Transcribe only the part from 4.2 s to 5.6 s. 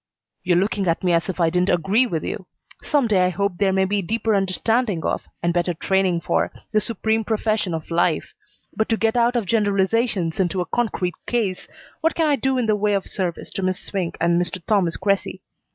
understanding of, and